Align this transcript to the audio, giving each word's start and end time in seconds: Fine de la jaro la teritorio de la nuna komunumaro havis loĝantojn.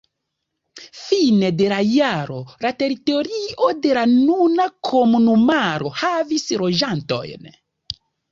Fine 0.99 1.49
de 1.57 1.67
la 1.73 1.81
jaro 1.89 2.37
la 2.65 2.71
teritorio 2.79 3.69
de 3.83 3.91
la 3.99 4.05
nuna 4.13 4.67
komunumaro 4.91 5.93
havis 6.03 6.49
loĝantojn. 6.65 7.49